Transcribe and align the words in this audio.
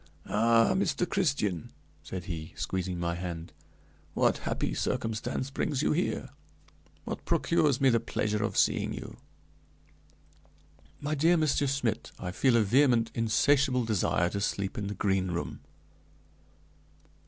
"Ah, 0.25 0.73
Master 0.75 1.05
Christian," 1.05 1.71
said 2.01 2.23
he, 2.25 2.53
squeezing 2.57 2.99
my 2.99 3.13
hand, 3.13 3.53
"what 4.15 4.39
happy 4.49 4.73
circumstance 4.73 5.51
brings 5.51 5.83
you 5.83 5.91
here? 5.91 6.29
What 7.05 7.23
procures 7.23 7.79
me 7.79 7.89
the 7.91 7.99
pleasure 7.99 8.43
of 8.43 8.57
seeing 8.57 8.93
you?" 8.95 9.17
"My 10.99 11.13
dear 11.13 11.37
Monsieur 11.37 11.67
Schmidt, 11.67 12.11
I 12.17 12.31
feel 12.31 12.57
a 12.57 12.63
vehement, 12.63 13.11
insatiable 13.13 13.85
desire 13.85 14.29
to 14.31 14.41
sleep 14.41 14.75
in 14.75 14.87
the 14.87 14.95
Green 14.95 15.27
Room." 15.29 15.59